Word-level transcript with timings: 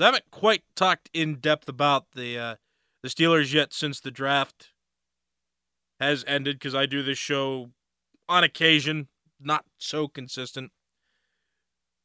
I 0.00 0.06
haven't 0.06 0.30
quite 0.30 0.62
talked 0.74 1.08
in 1.14 1.36
depth 1.36 1.68
about 1.68 2.06
the 2.14 2.38
uh, 2.38 2.54
the 3.02 3.08
Steelers 3.08 3.52
yet 3.52 3.72
since 3.72 4.00
the 4.00 4.10
draft 4.10 4.70
has 6.00 6.24
ended 6.26 6.56
because 6.56 6.74
I 6.74 6.86
do 6.86 7.02
this 7.02 7.18
show 7.18 7.70
on 8.28 8.44
occasion, 8.44 9.08
not 9.40 9.64
so 9.78 10.08
consistent. 10.08 10.72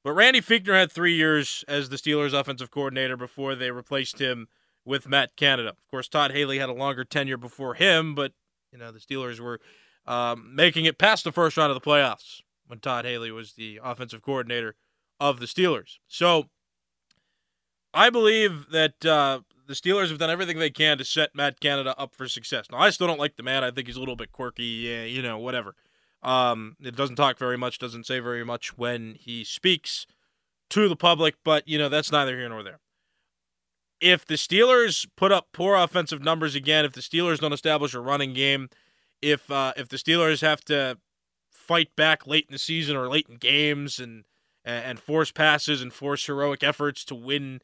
But 0.03 0.13
Randy 0.13 0.41
Fichtner 0.41 0.73
had 0.73 0.91
three 0.91 1.13
years 1.13 1.63
as 1.67 1.89
the 1.89 1.95
Steelers' 1.95 2.33
offensive 2.33 2.71
coordinator 2.71 3.17
before 3.17 3.55
they 3.55 3.71
replaced 3.71 4.19
him 4.19 4.47
with 4.83 5.07
Matt 5.07 5.35
Canada. 5.35 5.69
Of 5.69 5.87
course, 5.91 6.07
Todd 6.07 6.31
Haley 6.31 6.57
had 6.57 6.69
a 6.69 6.73
longer 6.73 7.03
tenure 7.03 7.37
before 7.37 7.75
him, 7.75 8.15
but 8.15 8.33
you 8.71 8.79
know 8.79 8.91
the 8.91 8.99
Steelers 8.99 9.39
were 9.39 9.59
um, 10.07 10.55
making 10.55 10.85
it 10.85 10.97
past 10.97 11.23
the 11.23 11.31
first 11.31 11.57
round 11.57 11.71
of 11.71 11.75
the 11.75 11.87
playoffs 11.87 12.41
when 12.67 12.79
Todd 12.79 13.05
Haley 13.05 13.31
was 13.31 13.53
the 13.53 13.79
offensive 13.83 14.21
coordinator 14.21 14.75
of 15.19 15.39
the 15.39 15.45
Steelers. 15.45 15.97
So 16.07 16.49
I 17.93 18.09
believe 18.09 18.69
that 18.71 19.05
uh, 19.05 19.41
the 19.67 19.73
Steelers 19.73 20.09
have 20.09 20.17
done 20.17 20.29
everything 20.29 20.59
they 20.59 20.69
can 20.69 20.97
to 20.97 21.05
set 21.05 21.35
Matt 21.35 21.59
Canada 21.59 21.95
up 21.97 22.15
for 22.15 22.27
success. 22.27 22.67
Now, 22.71 22.79
I 22.79 22.89
still 22.89 23.07
don't 23.07 23.19
like 23.19 23.35
the 23.35 23.43
man. 23.43 23.63
I 23.63 23.71
think 23.71 23.87
he's 23.87 23.97
a 23.97 23.99
little 23.99 24.15
bit 24.15 24.31
quirky, 24.31 24.63
yeah, 24.63 25.03
you 25.03 25.21
know, 25.21 25.37
whatever. 25.37 25.75
Um, 26.23 26.77
it 26.81 26.95
doesn't 26.95 27.15
talk 27.15 27.37
very 27.37 27.57
much, 27.57 27.79
doesn't 27.79 28.05
say 28.05 28.19
very 28.19 28.45
much 28.45 28.77
when 28.77 29.15
he 29.19 29.43
speaks 29.43 30.05
to 30.69 30.87
the 30.87 30.95
public, 30.95 31.35
but, 31.43 31.67
you 31.67 31.77
know, 31.77 31.89
that's 31.89 32.11
neither 32.11 32.37
here 32.37 32.49
nor 32.49 32.63
there. 32.63 32.79
If 33.99 34.25
the 34.25 34.35
Steelers 34.35 35.05
put 35.15 35.31
up 35.31 35.47
poor 35.51 35.75
offensive 35.75 36.21
numbers 36.21 36.55
again, 36.55 36.85
if 36.85 36.93
the 36.93 37.01
Steelers 37.01 37.39
don't 37.39 37.53
establish 37.53 37.93
a 37.93 37.99
running 37.99 38.33
game, 38.33 38.69
if 39.21 39.51
uh, 39.51 39.73
if 39.77 39.89
the 39.89 39.97
Steelers 39.97 40.41
have 40.41 40.61
to 40.65 40.97
fight 41.51 41.95
back 41.95 42.25
late 42.25 42.45
in 42.49 42.53
the 42.53 42.59
season 42.59 42.95
or 42.95 43.07
late 43.07 43.27
in 43.29 43.35
games 43.35 43.99
and 43.99 44.23
and 44.65 44.99
force 44.99 45.31
passes 45.31 45.81
and 45.81 45.93
force 45.93 46.25
heroic 46.25 46.63
efforts 46.63 47.05
to 47.05 47.15
win 47.15 47.61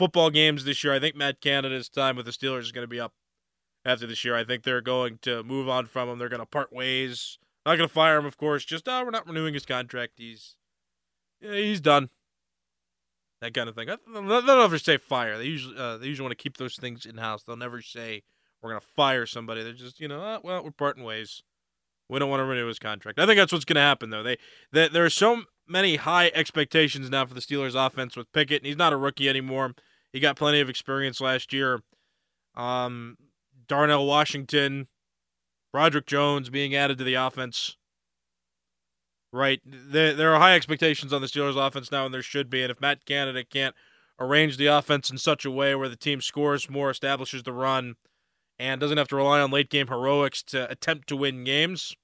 football 0.00 0.30
games 0.30 0.64
this 0.64 0.82
year. 0.82 0.94
I 0.94 0.98
think 0.98 1.14
Matt 1.14 1.42
Canada's 1.42 1.90
time 1.90 2.16
with 2.16 2.24
the 2.24 2.32
Steelers 2.32 2.62
is 2.62 2.72
going 2.72 2.84
to 2.84 2.88
be 2.88 2.98
up 2.98 3.12
after 3.84 4.06
this 4.06 4.24
year. 4.24 4.34
I 4.34 4.44
think 4.44 4.62
they're 4.62 4.80
going 4.80 5.18
to 5.22 5.42
move 5.42 5.68
on 5.68 5.84
from 5.84 6.08
him. 6.08 6.18
They're 6.18 6.30
going 6.30 6.40
to 6.40 6.46
part 6.46 6.72
ways. 6.72 7.38
Not 7.66 7.76
going 7.76 7.86
to 7.86 7.94
fire 7.94 8.16
him, 8.16 8.24
of 8.24 8.38
course. 8.38 8.64
Just 8.64 8.88
oh, 8.88 9.04
we're 9.04 9.10
not 9.10 9.26
renewing 9.26 9.52
his 9.52 9.66
contract. 9.66 10.14
He's 10.16 10.56
yeah, 11.42 11.52
he's 11.52 11.82
done. 11.82 12.08
That 13.42 13.52
kind 13.52 13.68
of 13.68 13.74
thing. 13.74 13.88
They'll 14.10 14.42
never 14.42 14.78
say 14.78 14.96
fire. 14.96 15.36
They 15.36 15.44
usually 15.44 15.76
uh, 15.76 15.98
they 15.98 16.06
usually 16.06 16.24
want 16.24 16.38
to 16.38 16.42
keep 16.42 16.56
those 16.56 16.76
things 16.76 17.04
in 17.04 17.18
house. 17.18 17.42
They'll 17.42 17.56
never 17.56 17.82
say 17.82 18.22
we're 18.62 18.70
going 18.70 18.80
to 18.80 18.86
fire 18.96 19.26
somebody. 19.26 19.62
They're 19.62 19.74
just 19.74 20.00
you 20.00 20.08
know 20.08 20.22
oh, 20.22 20.40
well 20.42 20.64
we're 20.64 20.70
parting 20.70 21.04
ways. 21.04 21.42
We 22.08 22.18
don't 22.18 22.30
want 22.30 22.40
to 22.40 22.44
renew 22.44 22.66
his 22.66 22.78
contract. 22.78 23.20
I 23.20 23.26
think 23.26 23.36
that's 23.36 23.52
what's 23.52 23.66
going 23.66 23.76
to 23.76 23.82
happen 23.82 24.08
though. 24.08 24.22
They, 24.22 24.38
they 24.72 24.88
there 24.88 25.04
are 25.04 25.10
so 25.10 25.42
many 25.68 25.96
high 25.96 26.30
expectations 26.34 27.10
now 27.10 27.26
for 27.26 27.34
the 27.34 27.40
Steelers 27.40 27.74
offense 27.74 28.16
with 28.16 28.32
Pickett, 28.32 28.62
and 28.62 28.66
he's 28.66 28.78
not 28.78 28.94
a 28.94 28.96
rookie 28.96 29.28
anymore. 29.28 29.74
He 30.12 30.20
got 30.20 30.36
plenty 30.36 30.60
of 30.60 30.68
experience 30.68 31.20
last 31.20 31.52
year. 31.52 31.80
Um, 32.56 33.16
Darnell 33.68 34.06
Washington, 34.06 34.88
Broderick 35.72 36.06
Jones 36.06 36.50
being 36.50 36.74
added 36.74 36.98
to 36.98 37.04
the 37.04 37.14
offense. 37.14 37.76
Right. 39.32 39.60
There, 39.64 40.12
there 40.12 40.34
are 40.34 40.40
high 40.40 40.56
expectations 40.56 41.12
on 41.12 41.20
the 41.20 41.28
Steelers 41.28 41.56
offense 41.56 41.92
now, 41.92 42.04
and 42.04 42.12
there 42.12 42.22
should 42.22 42.50
be. 42.50 42.62
And 42.62 42.70
if 42.70 42.80
Matt 42.80 43.04
Canada 43.04 43.44
can't 43.44 43.76
arrange 44.18 44.56
the 44.56 44.66
offense 44.66 45.08
in 45.08 45.18
such 45.18 45.44
a 45.44 45.50
way 45.50 45.74
where 45.74 45.88
the 45.88 45.96
team 45.96 46.20
scores 46.20 46.68
more, 46.68 46.90
establishes 46.90 47.44
the 47.44 47.52
run, 47.52 47.94
and 48.58 48.80
doesn't 48.80 48.98
have 48.98 49.08
to 49.08 49.16
rely 49.16 49.40
on 49.40 49.52
late 49.52 49.70
game 49.70 49.86
heroics 49.86 50.42
to 50.42 50.68
attempt 50.70 51.08
to 51.08 51.16
win 51.16 51.44
games, 51.44 51.94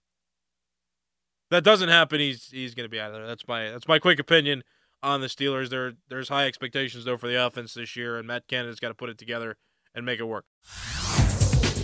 that 1.50 1.64
doesn't 1.64 1.88
happen, 1.88 2.20
he's 2.20 2.48
he's 2.50 2.74
going 2.74 2.84
to 2.84 2.90
be 2.90 3.00
out 3.00 3.10
of 3.10 3.16
there. 3.16 3.26
That's 3.26 3.46
my 3.46 3.70
that's 3.70 3.88
my 3.88 3.98
quick 3.98 4.18
opinion 4.18 4.62
on 5.06 5.20
the 5.20 5.28
Steelers. 5.28 5.70
There 5.70 5.92
there's 6.08 6.28
high 6.28 6.46
expectations 6.46 7.04
though 7.04 7.16
for 7.16 7.28
the 7.28 7.46
offense 7.46 7.74
this 7.74 7.96
year, 7.96 8.18
and 8.18 8.26
Matt 8.26 8.48
Canada's 8.48 8.80
got 8.80 8.88
to 8.88 8.94
put 8.94 9.08
it 9.08 9.16
together 9.16 9.56
and 9.94 10.04
make 10.04 10.20
it 10.20 10.24
work. 10.24 10.44